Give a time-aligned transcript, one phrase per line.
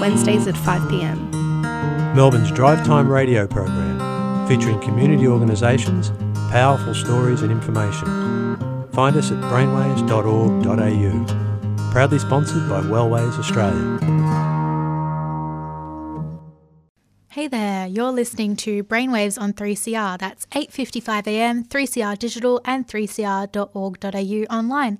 [0.00, 1.30] Wednesdays at 5 pm.
[2.14, 6.10] Melbourne's Drive Time radio program, featuring community organisations,
[6.50, 8.06] powerful stories and information.
[8.92, 11.90] Find us at brainwaves.org.au.
[11.92, 13.98] Proudly sponsored by Wellways Australia.
[17.28, 20.18] Hey there, you're listening to Brainwaves on 3CR.
[20.18, 21.64] That's 8:55 a.m.
[21.64, 24.98] 3CR Digital and 3cr.org.au online.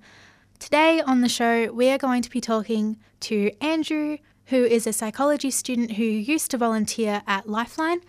[0.58, 4.92] Today on the show, we are going to be talking to Andrew, who is a
[4.92, 8.00] psychology student who used to volunteer at Lifeline,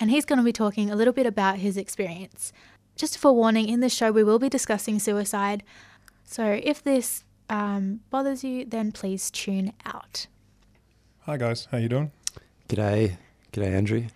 [0.00, 2.52] and he's going to be talking a little bit about his experience.
[2.96, 5.62] Just a forewarning, in this show we will be discussing suicide,
[6.24, 10.26] so if this um, bothers you, then please tune out.
[11.22, 12.12] Hi guys, how you doing?
[12.68, 13.16] G'day,
[13.52, 14.06] g'day, Andrew.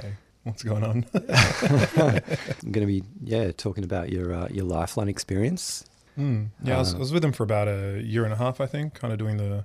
[0.00, 1.06] Hey, what's going on?
[1.14, 5.84] I'm going to be yeah talking about your uh, your lifeline experience.
[6.18, 8.36] Mm, yeah, I, was, Uh, I was with him for about a year and a
[8.36, 9.64] half, I think, kind of doing the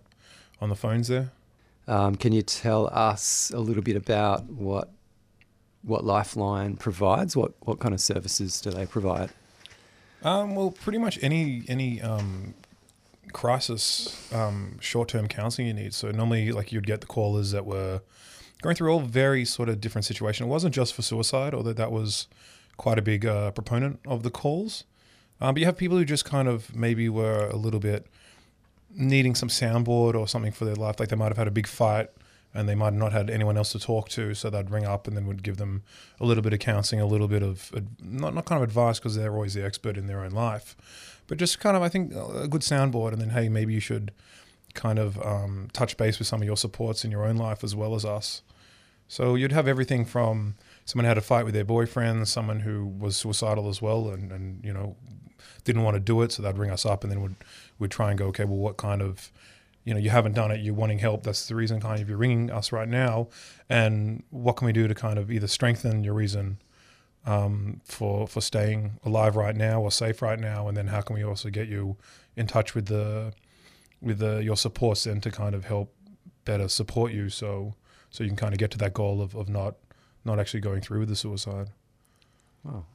[0.61, 1.31] on the phones there.
[1.87, 4.89] Um, can you tell us a little bit about what
[5.81, 7.35] what Lifeline provides?
[7.35, 9.31] What what kind of services do they provide?
[10.23, 12.53] Um, well, pretty much any any um,
[13.31, 15.93] crisis um, short term counselling you need.
[15.93, 18.01] So normally, like you'd get the callers that were
[18.61, 20.45] going through all very sort of different situations.
[20.45, 22.27] It wasn't just for suicide, although that was
[22.77, 24.83] quite a big uh, proponent of the calls.
[25.41, 28.07] Um, but you have people who just kind of maybe were a little bit
[28.91, 30.99] needing some soundboard or something for their life.
[30.99, 32.09] Like they might have had a big fight
[32.53, 35.07] and they might have not had anyone else to talk to, so they'd ring up
[35.07, 35.83] and then would give them
[36.19, 39.15] a little bit of counselling, a little bit of not not kind of advice because
[39.15, 40.75] they're always the expert in their own life,
[41.27, 43.13] but just kind of I think a good soundboard.
[43.13, 44.11] And then hey, maybe you should
[44.73, 47.75] kind of um, touch base with some of your supports in your own life as
[47.75, 48.41] well as us.
[49.07, 52.85] So you'd have everything from someone who had a fight with their boyfriend, someone who
[52.85, 54.95] was suicidal as well, and, and you know
[55.63, 57.35] didn't want to do it, so they'd ring us up and then would
[57.79, 59.31] would try and go, okay, well, what kind of
[59.89, 61.23] you know, you haven't done it, you're wanting help.
[61.23, 63.27] That's the reason kind of you're ringing us right now.
[63.69, 66.59] And what can we do to kind of either strengthen your reason
[67.25, 70.67] um, for for staying alive right now or safe right now?
[70.67, 71.97] And then how can we also get you
[72.35, 73.33] in touch with the
[74.01, 75.93] with the your supports then to kind of help
[76.45, 77.73] better support you so
[78.11, 79.75] so you can kind of get to that goal of, of not
[80.23, 81.69] not actually going through with the suicide.
[82.63, 82.85] Wow.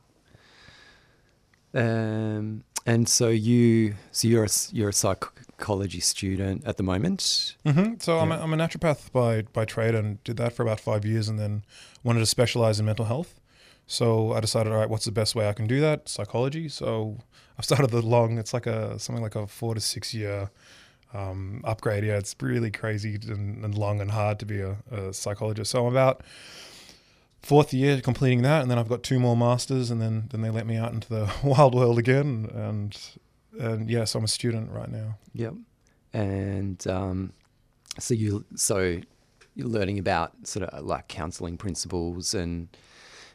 [1.75, 7.57] Um, and so you so you're a, you're a psychology student at the moment.
[7.65, 7.95] Mm-hmm.
[8.01, 8.43] So I'm, a, Yeah.
[8.43, 11.65] I'm a naturopath by by trade and did that for about five years, and then
[12.03, 13.41] wanted to specialize in mental health.
[13.87, 16.09] So I decided, all right, what's the best way I can do that?
[16.09, 16.69] Psychology.
[16.69, 17.19] So
[17.59, 18.39] I've started the long.
[18.39, 20.51] It's like a something like a four to six year
[21.13, 22.05] um, upgrade.
[22.05, 25.71] Yeah, it's really crazy and, and long and hard to be a, a psychologist.
[25.71, 26.23] So I'm about
[27.45, 30.51] fourth year completing that, and then I've got two more masters, and then then they
[30.51, 32.99] let me out into the wild world again, and
[33.59, 35.17] and yeah, so I'm a student right now.
[35.35, 35.55] Yep.
[36.13, 37.33] And um,
[37.99, 39.01] so you so
[39.55, 42.69] you're learning about sort of like counselling principles and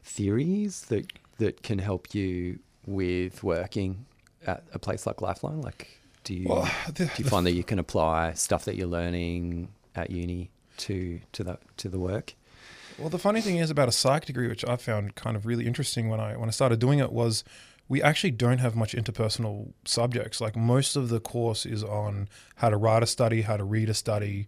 [0.03, 1.06] theories that
[1.38, 4.06] that can help you with working
[4.47, 5.62] at a place like Lifeline.
[5.62, 8.76] Like, do you Well, the- do you the find that you can apply stuff that
[8.76, 12.34] you're learning at uni to to that to the work?
[13.00, 15.66] Well, the funny thing is about a psych degree, which I found kind of really
[15.66, 17.44] interesting when I when I started doing it, was
[17.88, 20.42] we actually don't have much interpersonal subjects.
[20.42, 23.90] Like most of the course is on how to write a study, how to read
[23.90, 24.48] a study,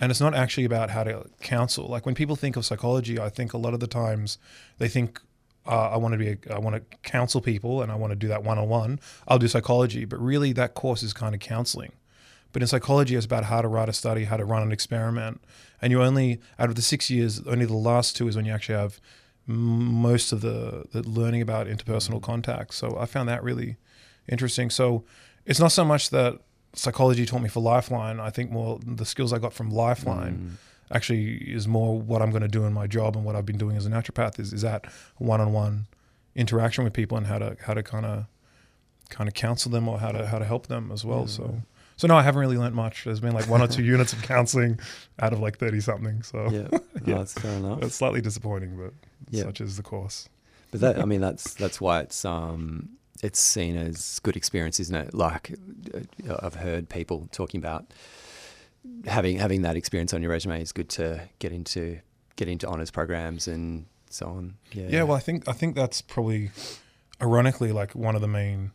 [0.00, 1.86] and it's not actually about how to counsel.
[1.86, 4.38] Like when people think of psychology, I think a lot of the times
[4.78, 5.20] they think.
[5.66, 6.28] Uh, I want to be.
[6.28, 9.00] A, I want to counsel people, and I want to do that one on one.
[9.26, 11.92] I'll do psychology, but really, that course is kind of counseling.
[12.54, 15.42] But in psychology, it's about how to write a study, how to run an experiment.
[15.82, 18.52] And you only, out of the six years, only the last two is when you
[18.52, 19.00] actually have
[19.46, 22.18] most of the, the learning about interpersonal mm-hmm.
[22.20, 22.72] contact.
[22.74, 23.76] So I found that really
[24.28, 24.70] interesting.
[24.70, 25.04] So
[25.44, 26.38] it's not so much that
[26.74, 28.20] psychology taught me for Lifeline.
[28.20, 30.94] I think more the skills I got from Lifeline mm-hmm.
[30.94, 33.58] actually is more what I'm going to do in my job and what I've been
[33.58, 34.86] doing as a naturopath is, is that
[35.16, 35.86] one-on-one
[36.36, 38.26] interaction with people and how to, how to kind of,
[39.10, 41.26] kind of counsel them or how to, how to help them as well.
[41.26, 41.62] So,
[41.96, 43.04] so no, I haven't really learnt much.
[43.04, 44.78] There's been like one or two units of counseling
[45.20, 46.22] out of like 30 something.
[46.22, 46.78] So Yeah, Yeah.
[47.06, 47.82] No, that's fair enough.
[47.82, 48.92] it's slightly disappointing, but
[49.30, 49.44] Yeah.
[49.44, 50.28] such is the course.
[50.70, 52.90] But that, I mean, that's that's why it's um
[53.22, 55.14] it's seen as good experience, isn't it?
[55.14, 55.54] Like
[55.94, 57.86] uh, I've heard people talking about
[59.06, 62.00] having having that experience on your resume is good to get into
[62.36, 64.54] get into honors programs and so on.
[64.72, 64.86] Yeah.
[64.88, 66.50] Yeah, well, I think I think that's probably,
[67.22, 68.72] ironically, like one of the main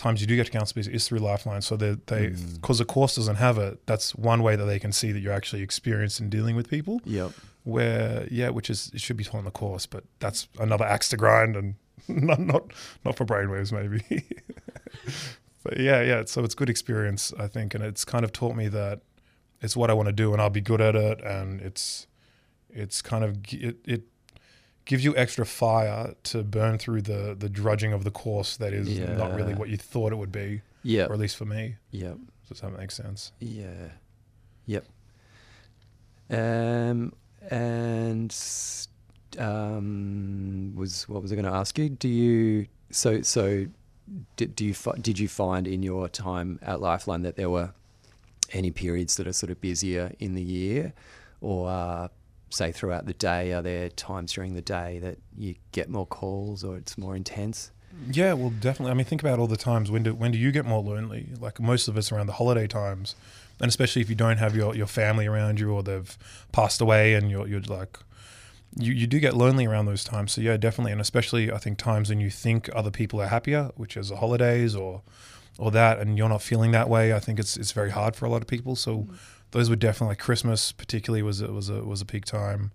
[0.00, 1.62] times you do get to counsel people is through Lifeline.
[1.62, 2.00] So they hmm.
[2.06, 5.20] they because the course doesn't have it, that's one way that they can see that
[5.20, 7.00] you're actually experienced in dealing with people.
[7.04, 7.32] Yep.
[7.64, 11.08] Where yeah, which is it should be taught in the course, but that's another axe
[11.10, 11.74] to grind and
[12.08, 12.72] not not
[13.04, 14.02] not for brainwaves maybe.
[15.62, 16.24] but yeah, yeah.
[16.24, 19.00] So it's good experience, I think, and it's kind of taught me that
[19.60, 22.06] it's what I want to do, and I'll be good at it, and it's
[22.70, 24.02] it's kind of it, it
[24.90, 28.88] gives you extra fire to burn through the the drudging of the course that is
[28.98, 31.04] not really what you thought it would be, Yeah.
[31.06, 31.76] or at least for me.
[31.92, 32.16] Yep.
[32.48, 33.30] Does that make sense?
[33.38, 33.90] Yeah.
[34.66, 34.84] Yep.
[36.28, 37.12] Um,
[37.50, 38.34] and
[39.38, 41.88] um, was what was I going to ask you?
[41.88, 43.66] Do you so so
[44.36, 47.72] did do you fi- did you find in your time at Lifeline that there were
[48.52, 50.92] any periods that are sort of busier in the year,
[51.40, 52.08] or uh,
[52.50, 53.52] say throughout the day?
[53.52, 57.70] Are there times during the day that you get more calls or it's more intense?
[58.10, 58.92] Yeah, well, definitely.
[58.92, 61.28] I mean, think about all the times when do when do you get more lonely?
[61.38, 63.14] Like most of us around the holiday times,
[63.60, 66.16] and especially if you don't have your, your family around you or they've
[66.52, 67.98] passed away, and you're you're like,
[68.76, 70.32] you you do get lonely around those times.
[70.32, 73.70] So yeah, definitely, and especially I think times when you think other people are happier,
[73.76, 75.02] which is the holidays or
[75.58, 77.12] or that, and you're not feeling that way.
[77.12, 78.76] I think it's it's very hard for a lot of people.
[78.76, 78.98] So.
[78.98, 79.18] Mm.
[79.52, 82.70] Those were definitely like Christmas, particularly was a, was a was a peak time,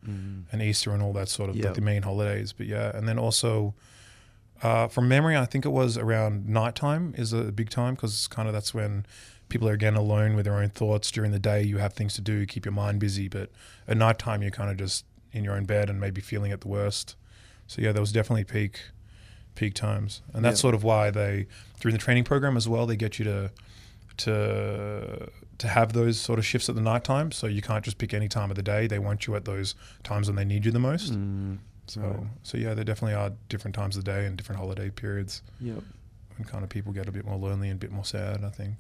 [0.52, 1.66] and Easter and all that sort of Yep.
[1.66, 2.52] like the main holidays.
[2.54, 3.74] But yeah, and then also
[4.62, 8.48] uh, from memory, I think it was around nighttime is a big time because kind
[8.48, 9.06] of that's when
[9.48, 11.12] people are again alone with their own thoughts.
[11.12, 13.52] During the day, you have things to do, keep your mind busy, but
[13.88, 16.68] at nighttime, you're kind of just in your own bed and maybe feeling at the
[16.68, 17.16] worst.
[17.68, 18.80] So yeah, there was definitely peak
[19.56, 20.62] peak times, and that's Yeah.
[20.64, 21.48] sort of why they
[21.80, 23.52] during the training program as well they get you to
[24.18, 25.30] to
[25.60, 27.32] to have those sort of shifts at the night time.
[27.32, 28.88] So you can't just pick any time of the day.
[28.88, 31.14] They want you at those times when they need you the most.
[31.14, 32.20] Mm, So right.
[32.44, 35.82] so yeah, there definitely are different times of the day and different holiday periods Yep.
[36.38, 38.44] when kind of people get a bit more lonely and a bit more sad.
[38.44, 38.76] I think.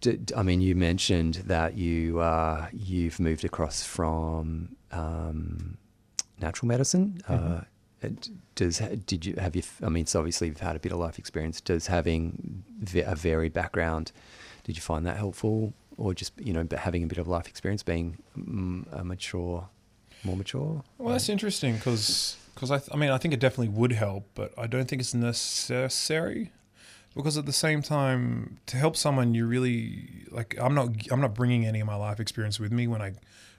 [0.00, 5.78] Did, I mean, you mentioned that you uh, you've moved across from um,
[6.40, 7.22] natural medicine.
[7.26, 7.62] Uh,
[8.54, 9.62] does did you have you?
[9.82, 11.60] I mean, so obviously you've had a bit of life experience.
[11.62, 12.62] Does having
[12.96, 14.12] a varied background,
[14.64, 17.82] did you find that helpful, or just you know, having a bit of life experience,
[17.82, 19.68] being mm, a mature,
[20.24, 20.82] more mature?
[20.98, 24.28] Well, that's interesting because because I, th- I mean I think it definitely would help,
[24.34, 26.52] but I don't think it's necessary
[27.14, 31.34] because at the same time to help someone you really like I'm not I'm not
[31.34, 33.12] bringing any of my life experience with me when I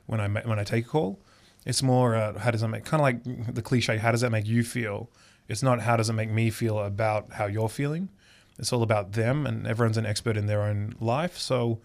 [0.06, 1.20] when I when I take a call.
[1.66, 4.32] It's more uh, how does it make kind of like the cliche how does that
[4.32, 5.10] make you feel?
[5.48, 8.10] It's not how does it make me feel about how you're feeling.
[8.58, 11.38] It's all about them, and everyone's an expert in their own life.
[11.38, 11.80] So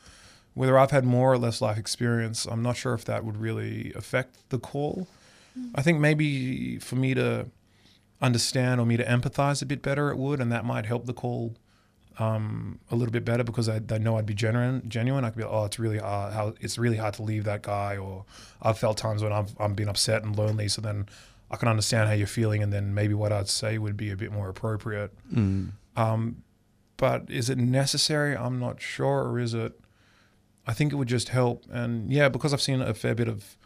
[0.54, 3.92] whether I've had more or less life experience, I'm not sure if that would really
[3.94, 5.08] affect the call.
[5.74, 7.46] I think maybe for me to
[8.22, 11.12] understand or me to empathize a bit better, it would, and that might help the
[11.12, 11.54] call
[12.18, 14.82] um, a little bit better because I, they know I'd be genuine.
[14.88, 16.32] Genuine, I could be, like, oh, it's really hard.
[16.32, 18.24] How it's really hard to leave that guy, or
[18.62, 20.68] I've felt times when I've I'm been upset and lonely.
[20.68, 21.06] So then
[21.50, 24.16] I can understand how you're feeling, and then maybe what I'd say would be a
[24.16, 25.12] bit more appropriate.
[25.34, 25.72] Mm.
[25.96, 26.42] Um,
[27.00, 28.36] but is it necessary?
[28.36, 29.22] I'm not sure.
[29.28, 29.72] Or is it?
[30.66, 31.64] I think it would just help.
[31.72, 33.56] And yeah, because I've seen a fair bit of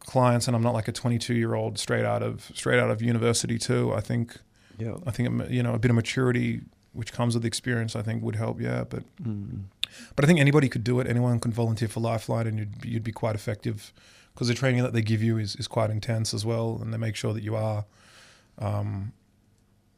[0.00, 3.00] clients, and I'm not like a 22 year old straight out of straight out of
[3.00, 3.92] university too.
[3.94, 4.36] I think
[4.78, 4.96] Yeah.
[5.06, 6.60] I think you know a bit of maturity
[6.92, 7.94] which comes with experience.
[7.94, 8.60] I think would help.
[8.60, 9.64] Yeah, but Mm.
[10.16, 11.06] but I think anybody could do it.
[11.06, 13.92] Anyone can volunteer for Lifeline, and you'd be, you'd be quite effective
[14.34, 16.98] because the training that they give you is, is quite intense as well, and they
[16.98, 17.84] make sure that you are
[18.58, 19.12] um,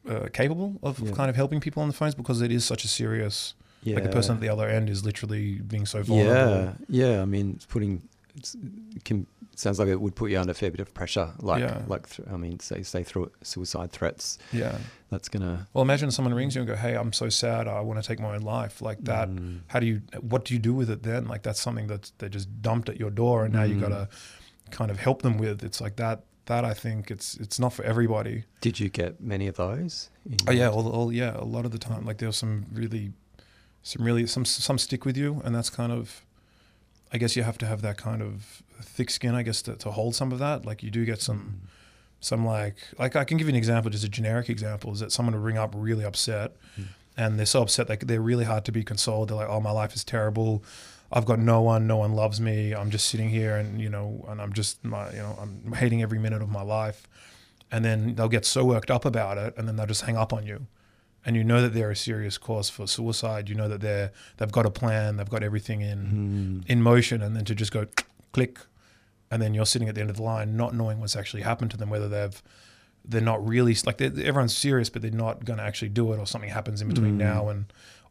[0.09, 1.11] uh, capable of Yeah.
[1.11, 3.53] kind of helping people on the phones because it is such a serious.
[3.83, 3.95] Yeah.
[3.95, 6.75] Like the person at the other end is literally being so vulnerable.
[6.89, 7.21] Yeah, yeah.
[7.21, 8.01] I mean, it's putting
[9.03, 11.29] can sounds like it would put you under a fair bit of pressure.
[11.39, 11.81] Like, Yeah.
[11.87, 14.37] like th- I mean, say say through suicide threats.
[14.53, 14.77] Yeah.
[15.09, 15.67] That's gonna.
[15.73, 17.67] Well, imagine someone rings you and go, "Hey, I'm so sad.
[17.67, 19.29] I want to take my own life." Like that.
[19.29, 19.59] Mm.
[19.67, 20.01] How do you?
[20.21, 21.27] What do you do with it then?
[21.27, 23.81] Like that's something that they just dumped at your door, and now you Mm.
[23.81, 24.07] got to
[24.71, 25.63] kind of help them with.
[25.63, 26.23] It's like that.
[26.51, 28.43] That I think it's it's not for everybody.
[28.59, 30.09] Did you get many of those?
[30.47, 32.05] Oh yeah, all, all yeah, a lot of the time.
[32.05, 33.13] Like there was some really,
[33.83, 36.25] some really some some stick with you, and that's kind of,
[37.13, 39.91] I guess you have to have that kind of thick skin, I guess, to, to
[39.91, 40.65] hold some of that.
[40.65, 41.69] Like you do get some, mm.
[42.19, 45.13] some like like I can give you an example, just a generic example, is that
[45.13, 46.87] someone will ring up really upset, mm.
[47.15, 49.29] and they're so upset like they're really hard to be consoled.
[49.29, 50.63] They're like, oh, my life is terrible.
[51.11, 52.73] I've got no one, no one loves me.
[52.73, 56.01] I'm just sitting here, and you know, and I'm just my, you know, I'm hating
[56.01, 57.07] every minute of my life.
[57.71, 60.33] And then they'll get so worked up about it and then they'll just hang up
[60.33, 60.67] on you.
[61.25, 63.47] And you know that they're a serious cause for suicide.
[63.47, 66.59] You know that they're they've got a plan, they've got everything in hmm.
[66.71, 67.85] in motion, and then to just go
[68.33, 68.59] click,
[69.29, 71.69] and then you're sitting at the end of the line, not knowing what's actually happened
[71.71, 72.41] to them, whether they've
[73.05, 76.17] they're not really like they're, everyone's serious, but they're not going to actually do it,
[76.17, 77.19] or something happens in between hmm.
[77.19, 77.65] now and,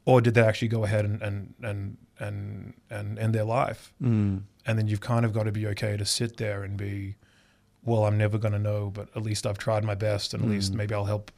[0.04, 3.92] or did they actually go ahead and and and and, and end their life?
[4.02, 4.42] Mm.
[4.66, 7.16] And then you've kind of got to be okay to sit there and be,
[7.82, 10.50] well, I'm never going to know, but at least I've tried my best, and at
[10.50, 11.32] least maybe I'll help.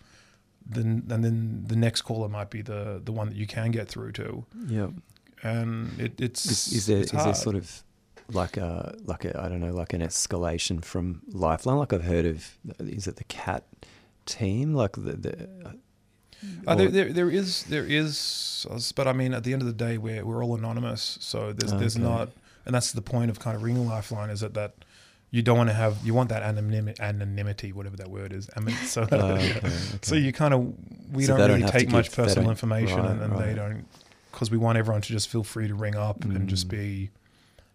[0.65, 3.89] Then and then the next caller might be the the one that you can get
[3.89, 4.89] through to, Yeah,
[5.43, 7.83] and it, it's Is, is there it's is there sort of
[8.31, 11.79] like a like a I don't know like an escalation from Lifeline?
[11.79, 13.65] Like I've heard of is it the CAT
[14.27, 14.75] team?
[14.75, 15.49] Like the, the
[16.67, 19.73] Uh, there, there, there is, there is, but I mean, at the end of the
[19.75, 22.31] day, we're we're all anonymous, so there's there's not,
[22.67, 24.75] and that's the point of kind of ringing Lifeline is that that
[25.31, 28.51] you don't want to have, you want that anonymity, anonymity, whatever that word is.
[28.57, 30.61] I mean, so Oh, okay, so you kind of
[31.13, 33.55] we So don't they don't really take much give- personal information, right, and, and they
[33.55, 33.87] don't
[34.31, 36.71] because we want everyone to just feel free to ring up and just Mm.
[36.71, 37.11] be.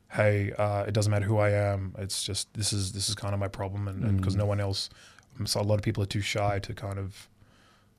[0.09, 1.93] Hey, uh, it doesn't matter who I am.
[1.97, 4.39] It's just this is this is kind of my problem, and because Mm.
[4.39, 4.89] no one else,
[5.45, 7.27] so a lot of people are too shy to kind of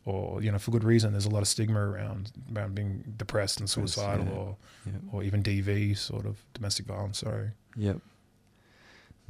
[0.08, 3.60] or you know for good reason there's a lot of stigma around around being depressed
[3.60, 4.92] and suicidal yeah.
[5.12, 7.98] or or even DV sort of domestic violence sorry Yep.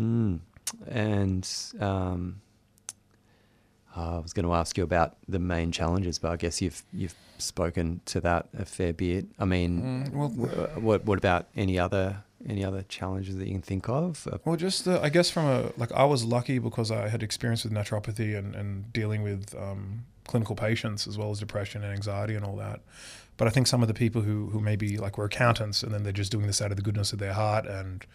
[0.00, 0.38] Mm.
[0.86, 1.44] And
[1.80, 2.40] um,
[3.96, 7.14] I was going to ask you about the main challenges, but I guess you've you've
[7.38, 9.26] spoken to that a fair bit.
[9.38, 13.54] I mean, Mm, well- wh- what what about any other any other challenges that you
[13.54, 14.26] can think of?
[14.30, 17.22] Uh, well just the, I guess from a like I was lucky because I had
[17.22, 21.92] experience with naturopathy and, and dealing with um, clinical patients as well as depression and
[21.92, 22.80] anxiety and all that.
[23.36, 26.04] But I think some of the people who who maybe like were accountants and then
[26.04, 28.06] they're just doing this out of the goodness of their heart and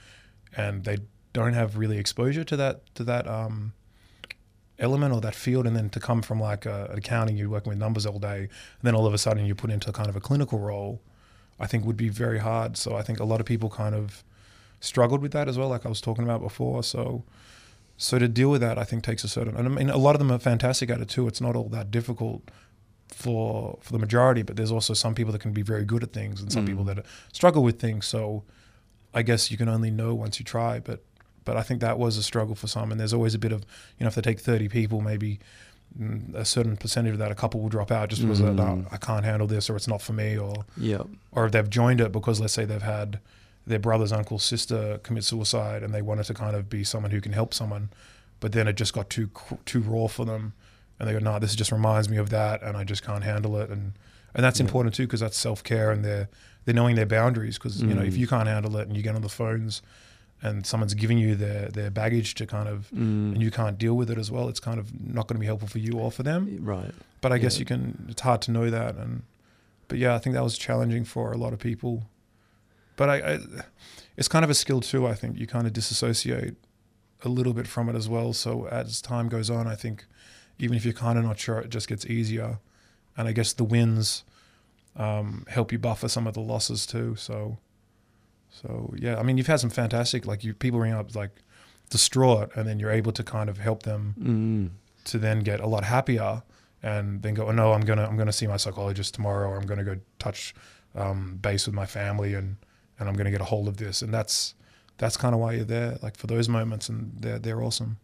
[0.56, 0.98] and they
[1.34, 3.74] don't have really exposure to that to that um,
[4.80, 7.80] element or that field and then to come from like uh, accounting you're working with
[7.80, 10.20] numbers all day and then all of a sudden you're put into kind of a
[10.20, 11.02] clinical role
[11.60, 12.78] i think would be very hard.
[12.78, 14.24] So i think a lot of people kind of
[14.80, 16.84] struggled with that as well like i was talking about before.
[16.84, 17.24] So
[17.98, 20.16] so to deal with that i think takes a certain and i mean a lot
[20.16, 22.42] of them are fantastic at it too it's not all that difficult
[23.10, 26.12] for for the majority but there's also some people that can be very good at
[26.14, 26.68] things and some Mm.
[26.70, 28.44] people that struggle with things so
[29.14, 31.04] i guess you can only know once you try but
[31.46, 32.90] but I think that was a struggle for some.
[32.90, 33.66] And there's always a bit of,
[34.00, 35.40] you know, if they take 30 people, maybe
[36.00, 38.88] mm, a certain percentage of that, a couple will drop out just because Mm.
[38.90, 41.06] I can't handle this or it's not for me, or Yep.
[41.34, 43.20] or if they've joined it because let's say they've had
[43.66, 47.22] their brother's uncle, sister commit suicide, and they wanted to kind of be someone who
[47.22, 47.90] can help someone,
[48.40, 49.30] but then it just got too
[49.66, 50.54] too raw for them,
[51.00, 53.58] and they go, no, this just reminds me of that, and I just can't handle
[53.58, 53.94] it, and
[54.36, 54.66] and that's Yeah.
[54.66, 56.28] important too because that's self care and they're
[56.66, 58.18] they're knowing their boundaries because you know if Mm.
[58.18, 59.82] you can't handle it and you get on the phones
[60.42, 63.34] and someone's giving you their their baggage to kind of Mm.
[63.34, 65.46] and you can't deal with it as well it's kind of not going to be
[65.46, 66.92] helpful for you or for them Right.
[67.22, 69.22] but i guess you can it's hard to know that and
[69.88, 72.04] but yeah i think that was challenging for a lot of people
[72.96, 73.40] but I, I
[74.18, 75.38] it's kind of a skill too i think.
[75.40, 76.56] You kind of disassociate
[77.24, 78.34] a little bit from it as well.
[78.34, 80.06] So as time goes on i think
[80.60, 82.60] even if you're kind of not sure it just gets easier.
[83.18, 84.24] And i guess the wins
[84.96, 87.16] um, help you buffer some of the losses too.
[87.16, 87.58] So
[88.50, 91.32] so yeah i mean you've had some fantastic like you people ring up like
[91.90, 94.70] distraught and then you're able to kind of help them Mm.
[95.06, 96.44] to then get a lot happier
[96.86, 99.66] and then go, oh, no, I'm gonna I'm gonna see my psychologist tomorrow, or I'm
[99.66, 100.54] gonna go touch
[100.96, 102.58] um, base with my family, and
[103.00, 104.56] and I'm gonna get a hold of this, and that's
[104.98, 107.98] that's kind of why you're there, like for those moments, and they're they're awesome.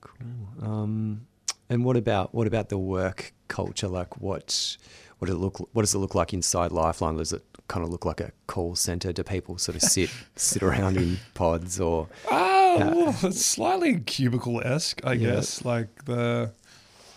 [0.00, 0.48] Cool.
[0.62, 1.26] Um,
[1.68, 3.88] and what about what about the work culture?
[3.88, 4.76] Like, what
[5.18, 7.16] what does it look what does it look like inside Lifeline?
[7.16, 9.12] Does it kind of look like a call center?
[9.12, 12.08] Do people sort of sit sit around in pods or?
[12.30, 12.90] Yeah.
[12.92, 15.34] well, it's slightly cubicle esque, I Yeah.
[15.34, 15.64] guess.
[15.64, 16.52] Like the,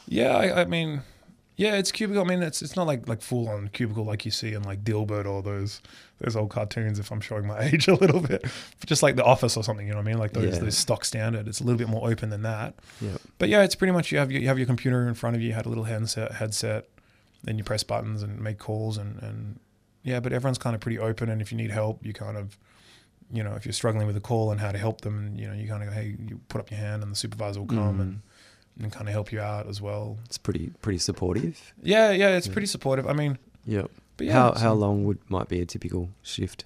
[0.07, 1.01] yeah, I, I mean,
[1.57, 2.23] yeah, it's cubicle.
[2.23, 4.83] I mean, it's it's not like like full on cubicle like you see in like
[4.83, 5.81] Dilbert or those
[6.19, 6.97] those old cartoons.
[6.99, 8.45] If I'm showing my age a little bit,
[8.85, 10.19] just like The Office or something, you know what I mean?
[10.19, 10.59] Like those Yeah.
[10.61, 11.47] those stock standard.
[11.47, 12.75] It's a little bit more open than that.
[13.01, 13.17] Yeah.
[13.39, 15.41] But yeah, it's pretty much you have your, you have your computer in front of
[15.41, 16.87] you, you had a little headset headset,
[17.43, 19.59] then you press buttons and make calls and and
[20.03, 21.27] yeah, but everyone's kind of pretty open.
[21.29, 22.57] And if you need help, you kind of
[23.33, 25.53] you know, if you're struggling with a call and how to help them, you know,
[25.53, 27.97] you kind of go, hey, you put up your hand and the supervisor will come
[27.97, 28.01] Mm.
[28.01, 28.21] and,
[28.79, 30.17] and kind of help you out as well.
[30.25, 31.73] It's pretty pretty supportive.
[31.81, 32.53] Yeah, yeah, it's Yeah.
[32.53, 33.07] pretty supportive.
[33.07, 33.89] I mean, Yep.
[34.17, 36.65] but yeah, how so- how long would might be a typical shift?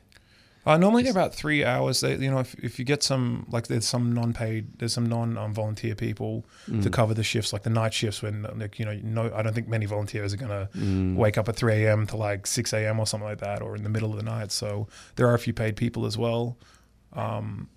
[0.64, 2.02] Uh, normally they're about three hours.
[2.02, 5.96] They, you know, if, if you get some like there's some non-paid, there's some non-volunteer
[5.96, 6.94] people to Mm.
[6.94, 9.68] cover the shifts, like the night shifts when like you know, no, I don't think
[9.68, 11.16] many volunteers are gonna Mm.
[11.16, 12.06] wake up at 3 a.m.
[12.08, 13.00] to like 6 a.m.
[13.00, 14.52] or something like that, or in the middle of the night.
[14.52, 16.58] So there are a few paid people as well.
[17.14, 17.68] Um,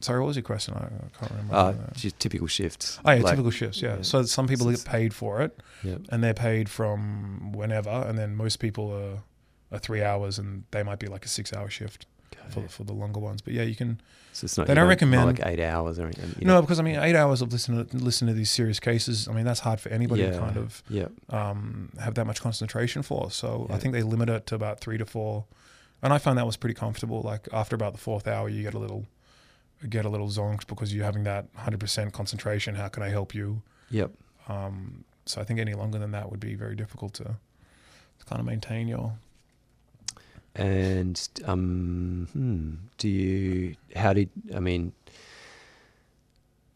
[0.00, 0.74] Sorry, what was your question?
[0.74, 1.54] I, I can't remember.
[1.54, 2.98] Uh, just typical shifts.
[3.04, 3.82] oh, yeah, like- typical shifts.
[3.82, 3.96] Yeah.
[3.96, 4.02] yeah.
[4.02, 5.96] So some people get paid for it, Yeah.
[6.10, 10.82] and they're paid from whenever, and then most people are, are three hours, and they
[10.82, 12.06] might be like a six-hour shift
[12.48, 13.42] for, for the longer ones.
[13.42, 14.00] But yeah, you can.
[14.32, 14.68] So it's not.
[14.68, 16.34] They don't not recommend- like eight hours or anything.
[16.38, 16.60] you No, know?
[16.62, 19.28] because I mean, eight hours of listening to, listen to these serious cases.
[19.28, 21.08] I mean, that's hard for anybody to kind of Yeah.
[21.28, 23.30] um, have that much concentration for.
[23.30, 25.44] So I think they limit it to about three to four,
[26.02, 27.20] and I found that was pretty comfortable.
[27.22, 29.04] Like after about the fourth hour, you get a little
[29.88, 32.74] get a little zonked because you're having that 100% concentration.
[32.74, 33.62] How can I help you?
[33.90, 34.12] Yep.
[34.48, 38.40] Um, so I think any longer than that would be very difficult to, to kind
[38.40, 39.14] of maintain your.
[40.54, 43.76] And um, hmm, do you?
[43.94, 44.92] How did I mean?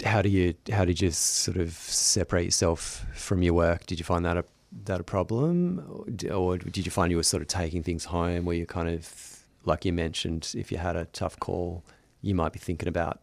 [0.05, 0.55] How do you?
[0.73, 3.87] How did you sort of separate yourself from your work?
[3.87, 4.45] Did you find that a
[4.85, 8.45] that a problem, or or did you find you were sort of taking things home,
[8.45, 11.83] where you kind of, like you mentioned, if you had a tough call,
[12.25, 13.21] you might be thinking about,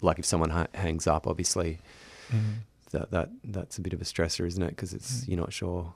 [0.00, 1.78] like if someone ha- hangs up, obviously
[2.90, 4.70] that that that's a bit of a stressor, isn't it?
[4.70, 5.92] Because it's you're not sure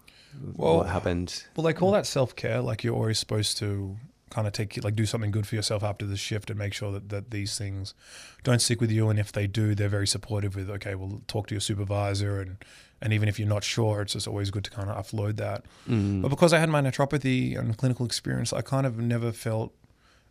[0.57, 1.45] Well, what happened.
[1.57, 2.61] Well, they call that self care.
[2.61, 3.97] Like you're always supposed to
[4.31, 6.93] kind of take like do something good for yourself after the shift and make sure
[6.93, 7.95] that, that these things
[8.45, 9.09] don't stick with you.
[9.09, 12.57] And if they do, they're very supportive with okay, well, talk to your supervisor and
[13.00, 15.65] and even if you're not sure, it's just always good to kind of offload that.
[15.88, 16.21] Mm.
[16.21, 19.73] But because I had my naturopathy and clinical experience, I kind of never felt,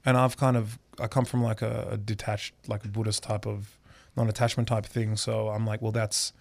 [0.08, 3.46] and I've kind of I come from like a, a detached, like a Buddhist type
[3.46, 3.78] of
[4.16, 5.16] non-attachment type thing.
[5.18, 6.34] So I'm like, well, that's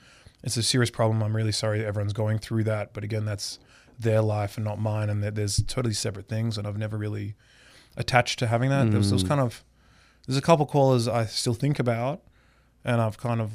[0.42, 1.22] it's a serious problem.
[1.22, 3.58] I'm really sorry everyone's going through that, but again, that's
[3.98, 6.56] their life and not mine, and there's totally separate things.
[6.58, 7.34] And I've never really
[7.96, 8.90] attached to having that.
[8.90, 9.28] There was, there was Mm.
[9.28, 9.64] kind of
[10.26, 12.20] there's a couple callers I still think about,
[12.84, 13.50] and I've kind of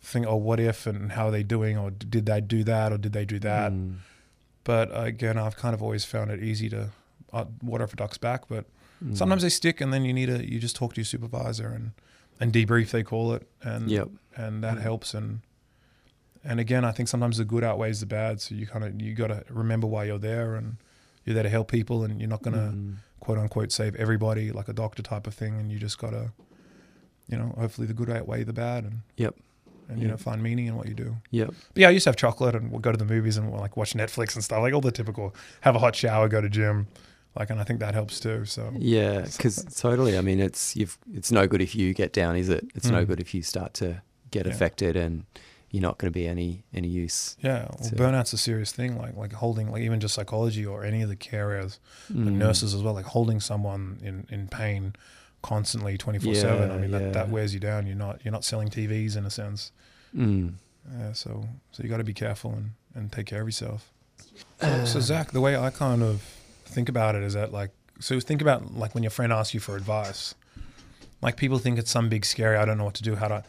[0.00, 2.98] think, oh, what if, and how are they doing, or did they do that, or
[2.98, 3.72] did they do that?
[3.72, 3.96] Mm.
[4.64, 6.90] But again, I've kind of always found it easy to
[7.32, 8.48] uh, water off a duck's back.
[8.48, 8.64] But
[9.02, 9.16] Mm.
[9.16, 11.92] sometimes they stick, and then you need to you just talk to your supervisor and
[12.40, 14.08] and debrief they call it, and Yep.
[14.36, 14.82] and that Mm.
[14.82, 15.14] helps.
[15.14, 15.40] And
[16.44, 18.40] and again, I think sometimes the good outweighs the bad.
[18.40, 20.76] So you kind of you got to remember why you're there, and
[21.24, 22.94] you're there to help people, and you're not gonna Mm.
[23.20, 25.54] quote unquote save everybody like a doctor type of thing.
[25.58, 26.32] And you just gotta,
[27.28, 29.36] you know, hopefully the good outweigh the bad, and Yep.
[29.88, 31.16] and you know find meaning in what you do.
[31.30, 31.48] Yep.
[31.74, 33.60] But yeah, I used to have chocolate and we'll go to the movies and we'll
[33.60, 36.48] like watch Netflix and stuff, like all the typical have a hot shower, go to
[36.48, 36.86] gym.
[37.34, 38.44] Like, and I think that helps too.
[38.44, 40.18] So Yeah, because totally.
[40.18, 40.98] I mean, it's you've.
[41.14, 42.66] It's no good if you get down, is it?
[42.74, 43.06] It's no Mm.
[43.08, 44.52] good if you start to get Yeah.
[44.52, 45.24] affected, and
[45.70, 47.36] you're not going to be any any use.
[47.42, 48.98] yeah, well, So- burnout's a serious thing.
[48.98, 51.78] Like, like holding, like even just psychology or any of the carers
[52.12, 52.26] Mm.
[52.26, 54.94] and nurses as well, like holding someone in, in pain
[55.40, 56.70] constantly, twenty four seven.
[56.70, 57.10] I mean, that, yeah.
[57.12, 57.86] that wears you down.
[57.86, 59.72] You're not, you're not selling TVs in a sense.
[60.14, 60.54] Mm.
[60.98, 63.90] Yeah, so, so you got to be careful and, and take care of yourself.
[64.60, 64.84] So, Uh.
[64.84, 66.22] so Zach, the way I kind of
[66.72, 69.60] think about it is that like, so think about like when your friend asks you
[69.60, 70.34] for advice,
[71.20, 73.44] like people think it's some big scary, I don't know what to do, how to,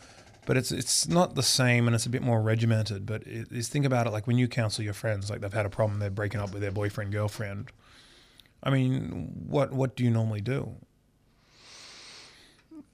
[0.45, 3.05] but it's it's not the same and it's a bit more regimented.
[3.05, 5.65] But it, is think about it like when you counsel your friends, like they've had
[5.65, 7.71] a problem, they're breaking up with their boyfriend, girlfriend.
[8.61, 10.75] I mean, what what do you normally do?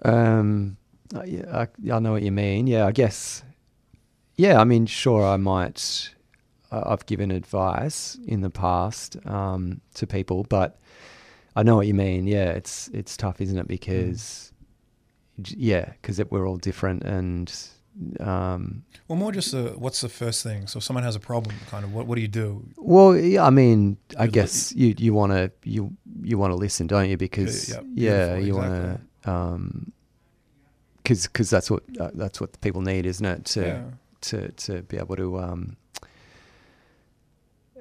[0.04, 0.78] Um,
[1.26, 2.68] yeah, I, I know what you mean.
[2.68, 3.44] Yeah, I guess.
[4.38, 6.14] Yeah, I mean, sure, I might.
[6.72, 10.80] I've given advice in the past um, to people, but
[11.56, 12.28] I know what you mean.
[12.28, 13.68] Yeah, it's it's tough, isn't it?
[13.68, 14.52] Because,
[15.42, 17.52] j- yeah, because we're all different, and
[18.20, 20.68] um, Well, more just the, what's the first thing?
[20.68, 22.64] So if someone has a problem, kind of what what do you do?
[22.78, 26.52] well, yeah, I mean, I You'd li- guess you you want to you you want
[26.52, 27.18] to listen, don't you?
[27.18, 29.32] Because yeah, yeah, beautiful, you want to.
[29.32, 29.92] Um,
[30.98, 33.46] because cause that's what uh, that's what people need, isn't it?
[33.46, 33.84] To Yeah.
[34.22, 35.76] to to be able to um,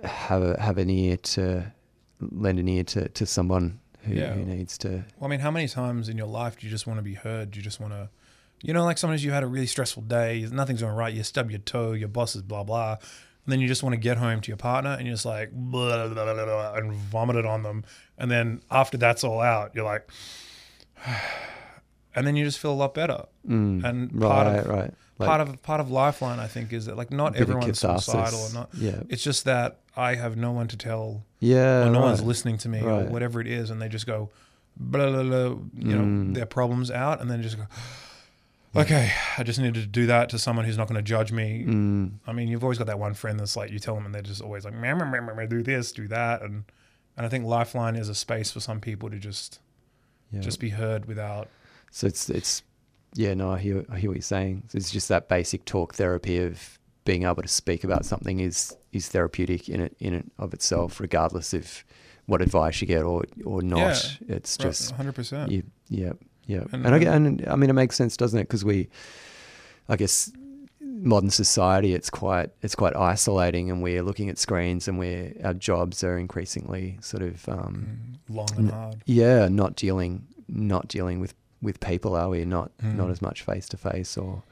[0.05, 1.73] have a, have an ear to
[2.21, 4.33] lend an ear to, to someone who, Yeah.
[4.33, 5.05] who needs to.
[5.19, 7.15] Well, I mean, how many times in your life do you just want to be
[7.15, 7.51] heard?
[7.53, 8.09] Do you just want to,
[8.63, 11.51] you know, like sometimes you had a really stressful day, nothing's going right, you stub
[11.51, 12.93] your toe, your boss is blah, blah.
[13.45, 15.51] And then you just want to get home to your partner and you're just like,
[15.53, 17.85] blah, blah, blah, blah, and vomit it on them.
[18.19, 20.09] And then after that's all out, you're like,
[22.15, 23.25] and then you just feel a lot better.
[23.49, 24.95] Mm, And right, of- right.
[25.19, 28.53] Like part of part of Lifeline, I think, is that like not everyone's suicidal or
[28.53, 28.71] not.
[28.75, 31.83] Yeah, It's just that I have no one to tell yeah.
[31.87, 32.07] or no right.
[32.07, 34.31] one's listening to me or whatever it is, and they just go,
[34.77, 36.35] blah, blah, blah, you know, Mm.
[36.35, 37.65] their problems out, and then just go,
[38.77, 41.65] okay, I just needed to do that to someone who's not going to judge me.
[41.67, 44.15] Mm, I mean, you've always got that one friend that's like, you tell them, and
[44.15, 46.65] they're just always like, meh, meh, meh, do this, do that, and
[47.17, 49.59] and I think Lifeline is a space for some people to just
[50.31, 50.41] yeah.
[50.41, 51.49] just be heard without.
[51.91, 52.63] So it's it's
[53.19, 54.63] yeah, no, I hear I hear what you're saying.
[54.73, 59.09] It's just that basic talk therapy of being able to speak about something is is
[59.09, 61.85] therapeutic in it in it of itself, regardless of
[62.27, 64.19] what advice you get or or not.
[64.29, 65.51] Yeah, it's just hundred percent.
[65.89, 66.13] yeah
[66.47, 66.65] yeah.
[66.73, 68.45] And- And, I, and I mean, it makes sense, doesn't it?
[68.45, 68.89] Because we,
[69.89, 70.33] I guess,
[70.81, 75.55] modern society, it's quite it's quite isolating, and we're looking at screens, and we're our
[75.55, 77.87] jobs are increasingly sort of um,
[78.31, 79.03] Mm, long and hard.
[79.07, 82.45] yeah, not dealing not dealing with with people, are we?
[82.45, 82.95] Not Mm.
[82.97, 84.43] not as much face to face or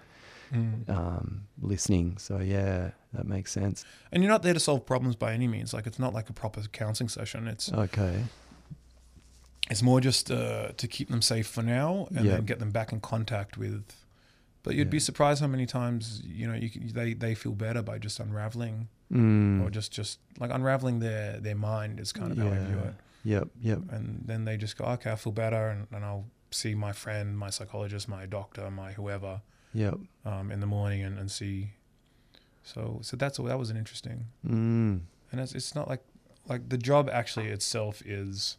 [0.53, 0.89] Mm.
[0.89, 2.19] um, listening.
[2.19, 3.85] So yeah, that makes sense.
[4.13, 5.73] And you're not there to solve problems by any means.
[5.75, 7.49] Like it's not like a proper counseling session.
[7.49, 8.25] It's Okay.
[9.71, 12.33] it's more just uh, to keep them safe for now and Yeah.
[12.37, 13.83] then get them back in contact with.
[14.63, 17.99] But you'd be surprised how many times you know you they they feel better by
[17.99, 19.63] just unraveling Mm.
[19.63, 22.95] or just just like unraveling their their mind is kind of how I view it.
[23.25, 23.49] Yep.
[23.61, 23.79] Yep.
[23.91, 27.39] And then they just go, okay, I feel better, and, and I'll see my friend,
[27.39, 29.41] my psychologist, my doctor, my whoever
[29.75, 29.99] Yep.
[30.25, 31.71] um, in the morning and, and see.
[32.63, 34.27] So so that's that was an interesting.
[34.47, 35.01] Mm.
[35.33, 36.03] and it's, it's not like
[36.49, 38.57] like the job actually itself is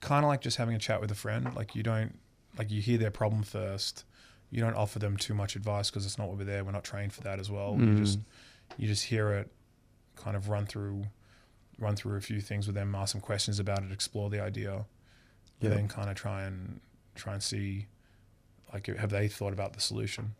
[0.00, 2.18] kind of like just having a chat with a friend like you don't
[2.58, 4.04] like you hear their problem first
[4.50, 6.84] you don't offer them too much advice because it's not what we're there we're not
[6.84, 8.22] trained for that as well you just Mm.
[8.78, 9.50] you just hear it
[10.16, 11.04] kind of run through
[11.78, 14.84] run through a few things with them ask some questions about it explore the idea
[15.60, 15.72] Yep.
[15.72, 16.80] then kind of try and
[17.14, 17.86] try and see
[18.72, 20.34] like have they thought about the solution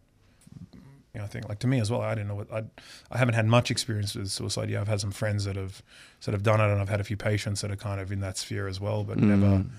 [1.14, 2.64] you know, I think like to me as well, I didn't know what I
[3.11, 4.68] I haven't had much experience with suicide.
[4.68, 5.83] Yeah, I've had some friends that have
[6.24, 8.20] that have done it, and I've had a few patients that are kind of in
[8.20, 9.70] that sphere as well, but never Mm.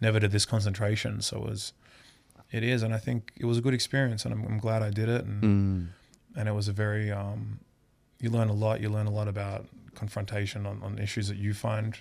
[0.00, 1.20] never to this concentration.
[1.20, 1.72] So it was
[2.50, 4.88] it is, and I think it was a good experience, and I'm, I'm glad I
[4.88, 5.88] did it, and Mm.
[6.38, 7.58] and it was a very um,
[8.18, 8.80] you learn a lot.
[8.80, 11.98] You learn a lot about confrontation on, on issues that you find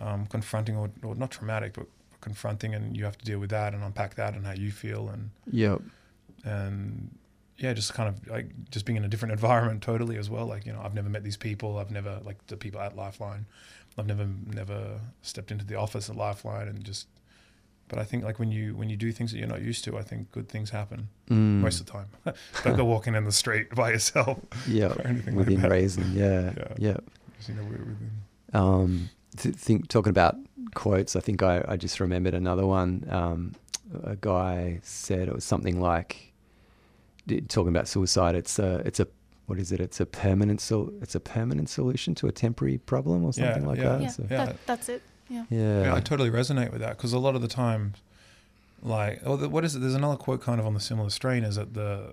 [0.00, 1.86] um, confronting or, or not traumatic, but
[2.26, 5.02] confronting, and you have to deal with that and unpack that and how you feel
[5.14, 5.80] and Yep.
[6.44, 7.10] and
[7.58, 10.46] yeah, just kind of like just being in a different environment totally as well.
[10.46, 11.78] Like you know, I've never met these people.
[11.78, 13.46] I've never like the people at Lifeline.
[13.98, 17.06] I've never never stepped into the office at Lifeline and just.
[17.88, 19.96] But I think like when you when you do things that you're not used to,
[19.96, 21.60] I think good things happen Mm.
[21.60, 22.08] most of the time.
[22.64, 24.38] Don't go walking in the street by yourself
[25.04, 26.04] anything Within like reason.
[26.12, 26.52] Yeah.
[26.56, 26.72] Yeah.
[26.78, 27.04] Yep.
[27.36, 28.10] Just, you know, within-
[28.52, 30.34] Um, th- think talking about
[30.74, 33.06] quotes, I think I, I just remembered another one.
[33.10, 33.54] Um,
[34.04, 36.32] a guy said it was something like
[37.48, 38.34] talking about suicide.
[38.34, 39.06] It's a it's a
[39.46, 39.80] what is it?
[39.80, 43.66] It's a permanent sol- It's a permanent solution to a temporary problem or Yeah, something
[43.66, 43.88] like yeah.
[43.90, 44.00] that.
[44.02, 44.44] Yeah, So- Yeah.
[44.46, 45.02] That, that's it.
[45.28, 45.44] Yeah.
[45.50, 45.82] yeah.
[45.82, 47.94] Yeah, I totally resonate with that because a lot of the time,
[48.82, 49.80] like, oh, the, what is it?
[49.80, 51.44] There's another quote kind of on the similar strain.
[51.44, 52.12] Is that the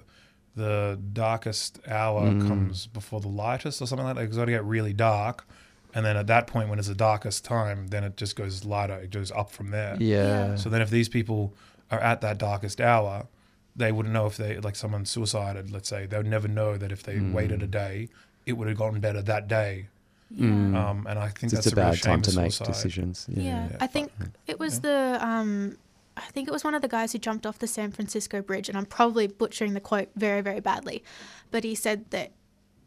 [0.55, 2.47] the darkest hour Mm.
[2.47, 4.23] comes before the lightest, or something like that?
[4.25, 5.47] It's got to get really dark,
[5.95, 8.95] and then at that point, when it's the darkest time, then it just goes lighter.
[8.97, 9.95] It goes up from there.
[9.99, 10.56] yeah.
[10.56, 11.53] So then, if these people
[11.91, 13.27] are at that darkest hour,
[13.75, 15.71] they wouldn't know if they like someone suicided.
[15.71, 17.34] Let's say they would never know that if they Mm.
[17.34, 18.10] waited a day,
[18.45, 19.88] it would have gotten better that day.
[20.36, 20.75] Mm.
[20.75, 22.38] Um, and I think So that's it's a a, real bad shame time to with
[22.38, 22.73] make suicide.
[22.73, 23.25] decisions.
[23.29, 23.43] Yeah.
[23.43, 23.67] Yeah.
[23.71, 23.77] Yeah.
[23.79, 24.12] I think
[24.47, 25.77] it was the um
[26.17, 28.67] I think it was one of the guys who jumped off the San Francisco bridge
[28.69, 31.03] and I'm probably butchering the quote very very badly.
[31.51, 32.32] But he said that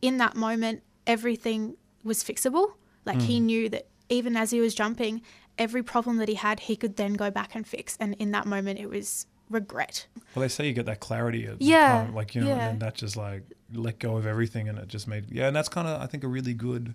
[0.03, 2.73] in that moment everything was fixable.
[3.07, 3.45] Like he mm.
[3.45, 5.23] knew that even as he was jumping,
[5.59, 8.47] every problem that he had he could then go back and fix and in that
[8.47, 10.07] moment it was regret.
[10.35, 12.69] Well, they say you get that clarity at Yeah, time, like you know, yeah.
[12.69, 13.43] and that just like
[13.73, 16.25] let go of everything, and it just made yeah, and that's kind of I think
[16.25, 16.95] a really good,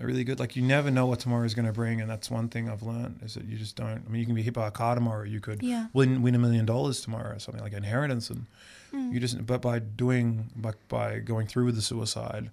[0.00, 2.30] a really good like you never know what tomorrow is going to bring, and that's
[2.30, 4.04] one thing I've learned is that you just don't.
[4.06, 5.86] I mean, you can be hit by a car tomorrow, you could Yeah.
[5.92, 8.46] win win a million dollars tomorrow, or something like inheritance, and
[8.92, 9.12] mm.
[9.12, 12.50] you just but by doing by by going through with the suicide,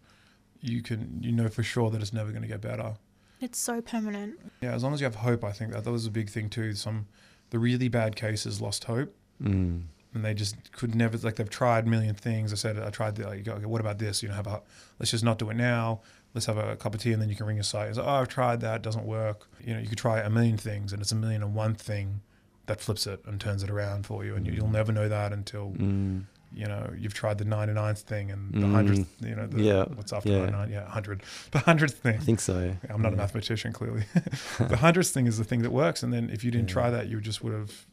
[0.64, 2.96] you can you know for sure that it's never going to get better.
[3.42, 4.40] It's so permanent.
[4.62, 6.50] Yeah, as long as you have hope, I think that that was a big thing
[6.50, 6.74] too.
[6.74, 7.08] Some
[7.52, 9.82] the really bad cases lost hope Mm.
[10.14, 12.54] and they just could never like they've tried a million things.
[12.54, 14.24] I said I tried the like, okay, what about this?
[14.24, 14.64] You know, how about
[15.00, 16.02] let's just not do it now.
[16.34, 17.90] Let's have a cup of tea and then you can ring your site.
[17.90, 19.48] It's like, oh, I've tried that, doesn't work.
[19.64, 22.22] You know, you could try a million things and it's a million and one thing
[22.68, 25.34] that flips it and turns it around for you, and you, you'll never know that
[25.34, 26.24] until Mm.
[26.54, 28.72] You know you've tried the 99th thing and the Mm.
[28.72, 29.08] hundredth.
[29.22, 30.40] You know, the, Yeah, what's after yeah.
[30.46, 30.70] 99?
[30.72, 31.24] Yeah, hundred.
[31.52, 32.16] The hundredth thing.
[32.16, 32.76] I think so.
[32.90, 34.04] I'm not a mathematician, clearly.
[34.60, 36.74] the hundredth thing is the thing that works, and then if you didn't Yeah.
[36.74, 37.86] try that, you just would have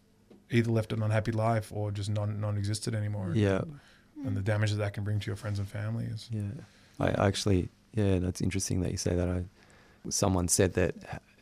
[0.51, 3.33] either left an unhappy life or just non non-existed anymore.
[3.35, 3.63] Yeah.
[4.27, 6.29] and the damage that that can bring to your friends and family is.
[6.31, 6.43] Yeah,
[6.99, 9.29] I I actually, yeah, that's interesting that you say that.
[9.29, 9.45] I,
[10.11, 10.95] someone said that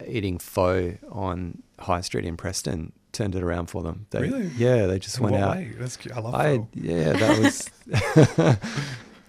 [0.06, 4.06] eating pho on High Street in Preston turned it around for them.
[4.10, 4.46] They, Really?
[4.56, 5.56] Yeah, they just In went out.
[5.56, 5.74] way?
[5.78, 6.14] That's cute.
[6.16, 7.70] I love I yeah, that was.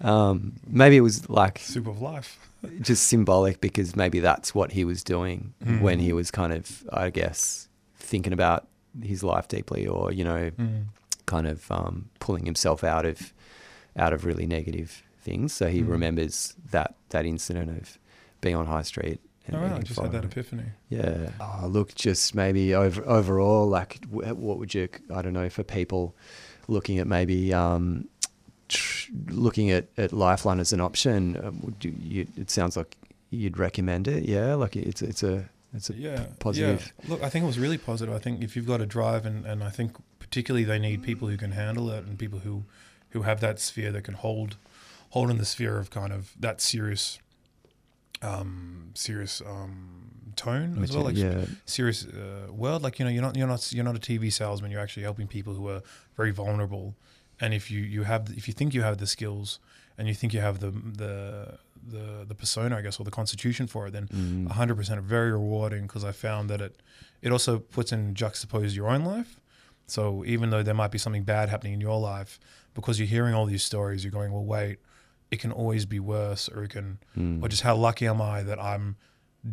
[0.00, 2.38] um, maybe it was like soup of life.
[2.80, 5.80] just symbolic because maybe that's what he was doing Mm.
[5.80, 8.66] when he was kind of, I guess, thinking about
[9.02, 10.84] his life deeply, or you know, Mm.
[11.26, 13.32] kind of um, pulling himself out of
[13.96, 15.52] out of really negative things.
[15.52, 15.88] So he Mm.
[15.90, 17.98] remembers that that incident of
[18.40, 19.20] being on High Street
[19.58, 20.64] right, I just had that epiphany.
[20.88, 21.30] Yeah.
[21.40, 24.88] Oh, look, just maybe over overall, like, what would you?
[25.12, 26.14] I don't know for people
[26.68, 28.08] looking at maybe um,
[28.68, 31.36] tr- looking at, at Lifeline as an option.
[31.44, 32.26] Um, would you, you?
[32.36, 32.96] It sounds like
[33.30, 34.24] you'd recommend it.
[34.24, 36.92] Yeah, like it's it's a it's a yeah, positive.
[37.02, 37.10] Yeah.
[37.10, 38.14] Look, I think it was really positive.
[38.14, 41.28] I think if you've got a drive, and, and I think particularly they need people
[41.28, 42.64] who can handle it and people who
[43.10, 44.56] who have that sphere that can hold
[45.10, 47.18] hold in the sphere of kind of that serious
[48.22, 52.82] um serious um tone as well like yeah, serious uh, world.
[52.82, 54.70] Like you know you're not you're not you're not a TV salesman.
[54.70, 55.82] You're actually helping people who are
[56.16, 56.94] very vulnerable.
[57.40, 59.58] And if you you have if you think you have the skills
[59.98, 61.58] and you think you have the the
[61.94, 64.48] the the persona I guess or the constitution for it then Mm.
[64.48, 66.76] 100% very rewarding because I found that it
[67.22, 69.40] it also puts in juxtapose your own life.
[69.86, 72.38] So even though there might be something bad happening in your life
[72.74, 74.78] because you're hearing all these stories you're going well wait
[75.30, 77.42] it can always be worse or it can Mm.
[77.42, 78.96] or just how lucky am I that I'm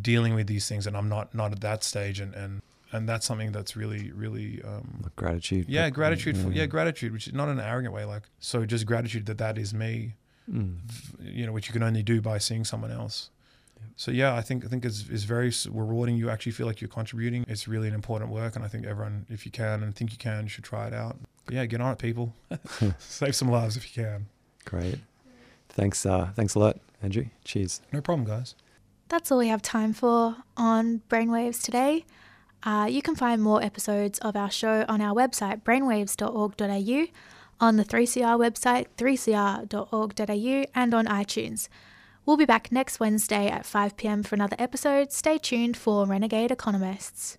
[0.00, 2.62] dealing with these things and I'm not not at that stage and and
[2.92, 5.66] and that's something that's really really um Like gratitude.
[5.68, 6.66] yeah like, gratitude for yeah yeah.
[6.66, 9.72] gratitude which is not in an arrogant way like so just gratitude that that is
[9.74, 10.14] me
[10.50, 10.78] Mm.
[11.20, 13.28] you know which you can only do by seeing someone else
[13.96, 16.88] so yeah i think i think it's, it's very rewarding you actually feel like you're
[16.88, 20.10] contributing it's really an important work and i think everyone if you can and think
[20.10, 22.32] you can you should try it out but yeah get on it people
[22.98, 24.26] save some lives if you can
[24.64, 24.98] Great.
[25.78, 26.04] Thanks.
[26.04, 27.26] Uh, thanks a lot, Andrew.
[27.44, 27.80] Cheers.
[27.92, 28.56] no problem guys
[29.08, 32.04] That's all we have time for on Brainwaves today.
[32.64, 37.06] Uh, you can find more episodes of our show on our website, brainwaves.org.au,
[37.60, 41.68] on the 3CR website, 3cr.org.au, and on iTunes.
[42.26, 45.12] We'll be back next Wednesday at 5 pm for another episode.
[45.12, 47.38] Stay tuned for Renegade Economists.